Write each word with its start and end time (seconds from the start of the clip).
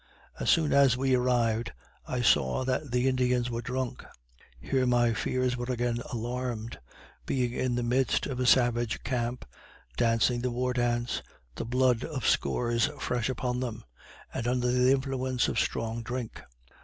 As 0.39 0.49
soon 0.49 0.73
as 0.73 0.97
we 0.97 1.13
arrived, 1.13 1.73
I 2.07 2.23
saw 2.23 2.65
that 2.65 2.89
the 2.89 3.07
Indians 3.07 3.51
were 3.51 3.61
drunk. 3.61 4.03
Here 4.59 4.87
my 4.87 5.13
fears 5.13 5.55
were 5.55 5.67
again 5.71 5.99
alarmed 6.11 6.79
being 7.27 7.53
in 7.53 7.75
the 7.75 7.83
midst 7.83 8.25
of 8.25 8.39
a 8.39 8.47
savage 8.47 9.03
camp 9.03 9.45
dancing 9.97 10.41
the 10.41 10.49
war 10.49 10.73
dance 10.73 11.21
the 11.53 11.65
blood 11.65 12.03
of 12.03 12.25
scores 12.27 12.89
fresh 12.99 13.29
upon 13.29 13.59
them 13.59 13.83
and 14.33 14.47
under 14.47 14.71
the 14.71 14.89
influence 14.89 15.47
of 15.47 15.59
strong 15.59 16.01
drink! 16.01 16.41